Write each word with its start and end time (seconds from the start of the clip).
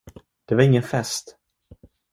Det 0.45 0.55
var 0.55 0.61
ingen 0.63 0.83
fest! 0.83 1.37